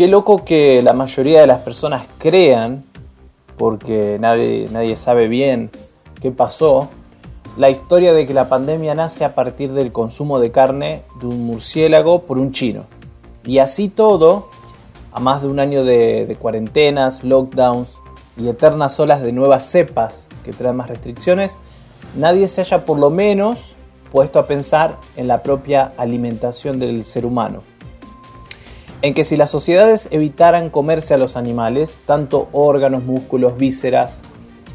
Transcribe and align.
Qué 0.00 0.08
loco 0.08 0.46
que 0.46 0.80
la 0.80 0.94
mayoría 0.94 1.42
de 1.42 1.46
las 1.46 1.60
personas 1.60 2.06
crean, 2.16 2.84
porque 3.58 4.16
nadie, 4.18 4.66
nadie 4.72 4.96
sabe 4.96 5.28
bien 5.28 5.68
qué 6.22 6.30
pasó, 6.30 6.88
la 7.58 7.68
historia 7.68 8.14
de 8.14 8.26
que 8.26 8.32
la 8.32 8.48
pandemia 8.48 8.94
nace 8.94 9.26
a 9.26 9.34
partir 9.34 9.72
del 9.72 9.92
consumo 9.92 10.40
de 10.40 10.50
carne 10.50 11.02
de 11.20 11.26
un 11.26 11.44
murciélago 11.44 12.22
por 12.22 12.38
un 12.38 12.50
chino. 12.50 12.84
Y 13.44 13.58
así 13.58 13.90
todo, 13.90 14.48
a 15.12 15.20
más 15.20 15.42
de 15.42 15.48
un 15.48 15.60
año 15.60 15.84
de, 15.84 16.34
cuarentenas, 16.40 17.22
lockdowns 17.22 17.92
y 18.38 18.48
eternas 18.48 18.98
olas 19.00 19.20
de 19.20 19.32
nuevas 19.32 19.66
cepas 19.66 20.26
que 20.46 20.54
traen 20.54 20.76
más 20.76 20.88
restricciones, 20.88 21.58
nadie 22.16 22.48
se 22.48 22.62
haya 22.62 22.86
por 22.86 22.98
lo 22.98 23.10
menos 23.10 23.58
puesto 24.10 24.38
a 24.38 24.46
pensar 24.46 24.96
en 25.16 25.28
la 25.28 25.42
propia 25.42 25.92
alimentación 25.98 26.80
del 26.80 27.04
ser 27.04 27.26
humano. 27.26 27.69
En 29.02 29.14
que 29.14 29.24
si 29.24 29.36
las 29.36 29.50
sociedades 29.50 30.08
evitaran 30.10 30.68
comerse 30.68 31.14
a 31.14 31.18
los 31.18 31.36
animales, 31.36 31.98
tanto 32.04 32.48
órganos, 32.52 33.02
músculos, 33.02 33.56
vísceras, 33.56 34.20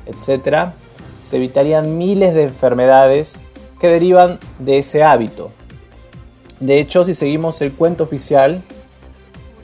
etc., 0.07 0.69
se 1.23 1.37
evitarían 1.37 1.97
miles 1.97 2.33
de 2.33 2.43
enfermedades 2.43 3.39
que 3.79 3.87
derivan 3.87 4.39
de 4.57 4.79
ese 4.79 5.03
hábito. 5.03 5.51
De 6.59 6.79
hecho, 6.79 7.03
si 7.03 7.13
seguimos 7.13 7.61
el 7.61 7.73
cuento 7.73 8.03
oficial, 8.03 8.63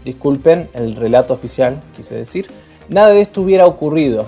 disculpen, 0.06 0.70
el 0.74 0.96
relato 0.96 1.34
oficial, 1.34 1.82
quise 1.96 2.16
decir, 2.16 2.48
nada 2.90 3.10
de 3.10 3.22
esto 3.22 3.42
hubiera 3.42 3.66
ocurrido. 3.66 4.26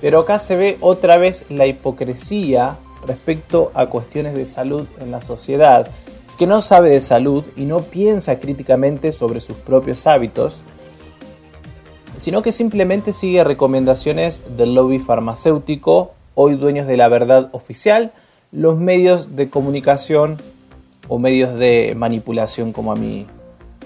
Pero 0.00 0.20
acá 0.20 0.40
se 0.40 0.56
ve 0.56 0.78
otra 0.80 1.18
vez 1.18 1.44
la 1.50 1.66
hipocresía 1.66 2.76
respecto 3.06 3.70
a 3.74 3.86
cuestiones 3.86 4.34
de 4.34 4.46
salud 4.46 4.86
en 5.00 5.10
la 5.12 5.20
sociedad, 5.20 5.88
que 6.42 6.46
no 6.48 6.60
sabe 6.60 6.90
de 6.90 7.00
salud 7.00 7.44
y 7.54 7.66
no 7.66 7.82
piensa 7.82 8.40
críticamente 8.40 9.12
sobre 9.12 9.38
sus 9.38 9.54
propios 9.58 10.08
hábitos, 10.08 10.56
sino 12.16 12.42
que 12.42 12.50
simplemente 12.50 13.12
sigue 13.12 13.44
recomendaciones 13.44 14.42
del 14.56 14.74
lobby 14.74 14.98
farmacéutico, 14.98 16.14
hoy 16.34 16.56
dueños 16.56 16.88
de 16.88 16.96
la 16.96 17.06
verdad 17.06 17.48
oficial, 17.52 18.10
los 18.50 18.76
medios 18.76 19.36
de 19.36 19.50
comunicación 19.50 20.36
o 21.06 21.20
medios 21.20 21.54
de 21.54 21.94
manipulación 21.96 22.72
como 22.72 22.90
a 22.90 22.96
mí 22.96 23.24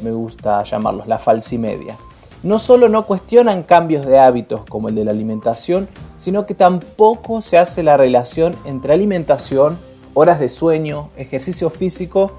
me 0.01 0.13
gusta 0.13 0.63
llamarlos, 0.63 1.07
la 1.07 1.19
falsimedia. 1.19 1.99
No 2.43 2.59
solo 2.59 2.89
no 2.89 3.05
cuestionan 3.05 3.65
cambios 3.65 4.07
de 4.07 4.19
hábitos 4.19 4.65
como 4.65 4.89
el 4.89 4.95
de 4.95 5.05
la 5.05 5.11
alimentación, 5.11 5.89
sino 6.17 6.47
que 6.47 6.55
tampoco 6.55 7.43
se 7.43 7.59
hace 7.59 7.83
la 7.83 7.99
relación 7.99 8.57
entre 8.65 8.95
alimentación, 8.95 9.77
horas 10.19 10.41
de 10.41 10.49
sueño, 10.49 11.11
ejercicio 11.19 11.69
físico 11.69 12.33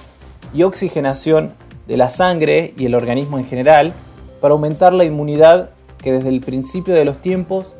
y 0.52 0.64
oxigenación 0.64 1.54
de 1.86 1.96
la 1.96 2.10
sangre 2.10 2.74
y 2.76 2.88
el 2.88 2.96
organismo 2.96 3.38
en 3.38 3.46
general 3.46 3.94
para 4.42 4.54
aumentar 4.54 4.94
la 4.94 5.06
inmunidad 5.06 5.70
que 6.00 6.12
desde 6.12 6.30
el 6.30 6.42
principio 6.42 6.96
de 6.96 7.06
los 7.06 7.22
tiempos 7.22 7.74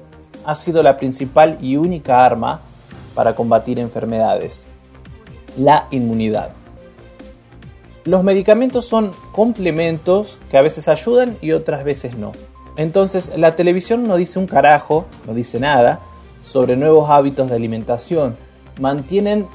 ha 0.46 0.54
sido 0.54 0.84
la 0.84 0.98
principal 0.98 1.58
y 1.62 1.78
única 1.78 2.24
arma 2.24 2.62
para 3.16 3.34
combatir 3.34 3.80
enfermedades, 3.80 4.68
la 5.58 5.88
inmunidad. 5.90 6.52
Los 8.06 8.24
medicamentos 8.24 8.86
son 8.86 9.14
complementos 9.32 10.38
que 10.52 10.60
a 10.60 10.62
veces 10.62 10.88
ayudan 10.90 11.38
y 11.42 11.54
otras 11.54 11.84
veces 11.84 12.16
no. 12.16 12.34
Entonces 12.78 13.36
la 13.36 13.56
televisión 13.56 14.08
no 14.08 14.16
dice 14.16 14.38
un 14.38 14.46
carajo, 14.46 15.06
no 15.26 15.34
dice 15.34 15.60
nada 15.60 16.02
sobre 16.46 16.78
nuevos 16.78 17.10
hábitos 17.10 17.50
de 17.50 17.56
alimentación. 17.56 18.38
Mantienen 18.80 19.48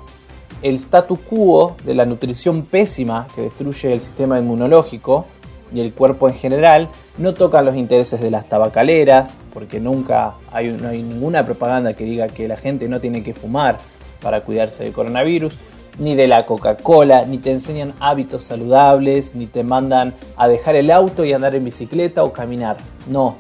el 0.62 0.76
statu 0.76 1.16
quo 1.16 1.76
de 1.84 1.94
la 1.94 2.04
nutrición 2.04 2.62
pésima 2.62 3.26
que 3.34 3.42
destruye 3.42 3.92
el 3.92 4.00
sistema 4.00 4.38
inmunológico 4.38 5.26
y 5.74 5.80
el 5.80 5.92
cuerpo 5.92 6.28
en 6.28 6.34
general. 6.34 6.88
No 7.18 7.34
tocan 7.34 7.64
los 7.64 7.76
intereses 7.76 8.20
de 8.20 8.30
las 8.30 8.48
tabacaleras, 8.48 9.36
porque 9.52 9.80
nunca 9.80 10.34
hay, 10.52 10.68
no 10.68 10.88
hay 10.88 11.02
ninguna 11.02 11.44
propaganda 11.44 11.94
que 11.94 12.04
diga 12.04 12.28
que 12.28 12.48
la 12.48 12.56
gente 12.56 12.88
no 12.88 13.00
tiene 13.00 13.22
que 13.22 13.34
fumar 13.34 13.78
para 14.20 14.42
cuidarse 14.42 14.84
del 14.84 14.92
coronavirus 14.92 15.58
ni 15.98 16.14
de 16.14 16.26
la 16.26 16.46
Coca-Cola, 16.46 17.26
ni 17.26 17.36
te 17.36 17.50
enseñan 17.50 17.92
hábitos 18.00 18.44
saludables, 18.44 19.34
ni 19.34 19.46
te 19.46 19.62
mandan 19.62 20.14
a 20.36 20.48
dejar 20.48 20.74
el 20.76 20.90
auto 20.90 21.24
y 21.24 21.34
andar 21.34 21.54
en 21.54 21.64
bicicleta 21.64 22.24
o 22.24 22.32
caminar. 22.32 22.78
No, 23.06 23.36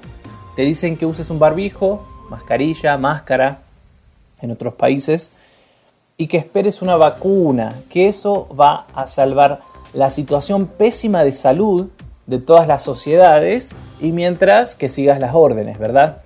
te 0.54 0.62
dicen 0.62 0.98
que 0.98 1.06
uses 1.06 1.30
un 1.30 1.38
barbijo, 1.38 2.06
mascarilla, 2.28 2.98
máscara 2.98 3.60
en 4.42 4.50
otros 4.50 4.74
países 4.74 5.32
y 6.16 6.26
que 6.26 6.36
esperes 6.36 6.82
una 6.82 6.96
vacuna, 6.96 7.74
que 7.88 8.08
eso 8.08 8.48
va 8.58 8.86
a 8.94 9.06
salvar 9.06 9.60
la 9.92 10.10
situación 10.10 10.66
pésima 10.66 11.24
de 11.24 11.32
salud 11.32 11.88
de 12.26 12.38
todas 12.38 12.66
las 12.66 12.82
sociedades 12.82 13.74
y 14.00 14.12
mientras 14.12 14.74
que 14.74 14.88
sigas 14.88 15.20
las 15.20 15.34
órdenes, 15.34 15.78
¿verdad? 15.78 16.18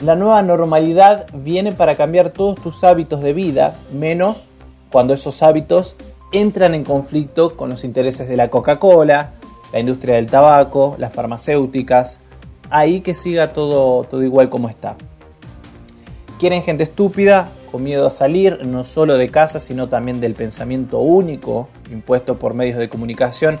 La 0.00 0.14
nueva 0.14 0.42
normalidad 0.42 1.26
viene 1.32 1.72
para 1.72 1.96
cambiar 1.96 2.30
todos 2.30 2.60
tus 2.60 2.84
hábitos 2.84 3.20
de 3.20 3.32
vida, 3.32 3.76
menos 3.92 4.44
cuando 4.90 5.14
esos 5.14 5.42
hábitos 5.42 5.96
entran 6.30 6.74
en 6.74 6.84
conflicto 6.84 7.56
con 7.56 7.70
los 7.70 7.84
intereses 7.84 8.28
de 8.28 8.36
la 8.36 8.48
Coca-Cola, 8.48 9.30
la 9.72 9.80
industria 9.80 10.16
del 10.16 10.26
tabaco, 10.26 10.94
las 10.98 11.12
farmacéuticas, 11.12 12.20
ahí 12.70 13.00
que 13.00 13.14
siga 13.14 13.52
todo, 13.52 14.04
todo 14.04 14.22
igual 14.22 14.48
como 14.48 14.68
está. 14.68 14.94
Quieren 16.38 16.62
gente 16.62 16.84
estúpida, 16.84 17.48
con 17.70 17.84
miedo 17.84 18.06
a 18.06 18.10
salir, 18.10 18.66
no 18.66 18.84
solo 18.84 19.16
de 19.16 19.28
casa, 19.28 19.60
sino 19.60 19.88
también 19.88 20.20
del 20.20 20.34
pensamiento 20.34 20.98
único 20.98 21.68
impuesto 21.90 22.38
por 22.38 22.54
medios 22.54 22.78
de 22.78 22.88
comunicación 22.88 23.58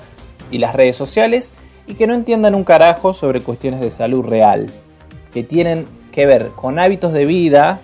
y 0.50 0.58
las 0.58 0.74
redes 0.74 0.96
sociales, 0.96 1.54
y 1.86 1.94
que 1.94 2.06
no 2.06 2.14
entiendan 2.14 2.54
un 2.54 2.64
carajo 2.64 3.14
sobre 3.14 3.40
cuestiones 3.40 3.80
de 3.80 3.90
salud 3.90 4.24
real, 4.24 4.66
que 5.32 5.42
tienen 5.42 5.86
que 6.12 6.26
ver 6.26 6.48
con 6.54 6.78
hábitos 6.78 7.12
de 7.12 7.24
vida 7.24 7.80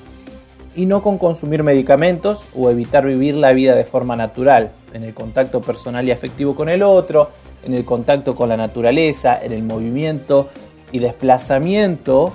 y 0.76 0.86
no 0.86 1.02
con 1.02 1.18
consumir 1.18 1.62
medicamentos 1.62 2.44
o 2.54 2.70
evitar 2.70 3.06
vivir 3.06 3.34
la 3.34 3.52
vida 3.52 3.74
de 3.74 3.84
forma 3.84 4.16
natural, 4.16 4.72
en 4.92 5.04
el 5.04 5.14
contacto 5.14 5.60
personal 5.60 6.06
y 6.06 6.10
afectivo 6.10 6.54
con 6.54 6.68
el 6.68 6.82
otro, 6.82 7.30
en 7.64 7.74
el 7.74 7.84
contacto 7.84 8.34
con 8.34 8.48
la 8.48 8.56
naturaleza, 8.56 9.38
en 9.42 9.52
el 9.52 9.62
movimiento 9.62 10.48
y 10.92 10.98
desplazamiento, 10.98 12.32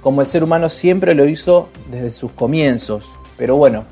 como 0.00 0.20
el 0.20 0.26
ser 0.26 0.44
humano 0.44 0.68
siempre 0.68 1.14
lo 1.14 1.26
hizo 1.26 1.68
desde 1.90 2.10
sus 2.10 2.30
comienzos. 2.32 3.10
Pero 3.36 3.56
bueno, 3.56 3.84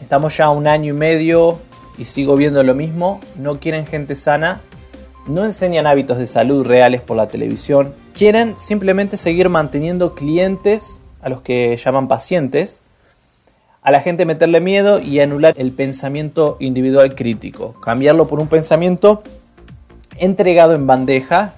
estamos 0.00 0.36
ya 0.36 0.50
un 0.50 0.66
año 0.66 0.94
y 0.94 0.96
medio 0.96 1.58
y 1.98 2.04
sigo 2.04 2.36
viendo 2.36 2.62
lo 2.62 2.74
mismo, 2.74 3.20
no 3.36 3.58
quieren 3.60 3.86
gente 3.86 4.16
sana, 4.16 4.60
no 5.26 5.44
enseñan 5.44 5.86
hábitos 5.86 6.18
de 6.18 6.26
salud 6.26 6.66
reales 6.66 7.00
por 7.00 7.16
la 7.16 7.28
televisión, 7.28 7.94
quieren 8.14 8.54
simplemente 8.58 9.16
seguir 9.16 9.48
manteniendo 9.48 10.14
clientes 10.14 10.98
a 11.20 11.28
los 11.28 11.42
que 11.42 11.76
llaman 11.76 12.08
pacientes, 12.08 12.80
a 13.82 13.90
la 13.90 14.00
gente 14.00 14.24
meterle 14.24 14.60
miedo 14.60 15.00
y 15.00 15.20
anular 15.20 15.54
el 15.56 15.72
pensamiento 15.72 16.56
individual 16.60 17.14
crítico, 17.14 17.80
cambiarlo 17.80 18.28
por 18.28 18.40
un 18.40 18.48
pensamiento 18.48 19.22
entregado 20.18 20.74
en 20.74 20.86
bandeja 20.86 21.54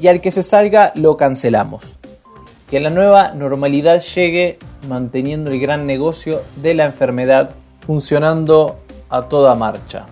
y 0.00 0.08
al 0.08 0.20
que 0.20 0.30
se 0.30 0.42
salga 0.42 0.92
lo 0.94 1.16
cancelamos. 1.16 1.84
Que 2.68 2.80
la 2.80 2.90
nueva 2.90 3.30
normalidad 3.30 4.02
llegue 4.02 4.58
manteniendo 4.88 5.50
el 5.50 5.60
gran 5.60 5.86
negocio 5.86 6.42
de 6.56 6.74
la 6.74 6.86
enfermedad 6.86 7.50
funcionando 7.80 8.78
a 9.08 9.22
toda 9.22 9.54
marcha. 9.54 10.06